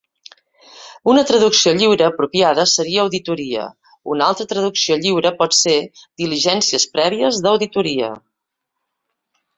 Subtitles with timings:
[1.11, 3.65] Una traducció lliure apropiada seria auditoria;
[4.15, 8.13] una altra traducció lliure pot ser 'diligències prèvies d'auditoria'.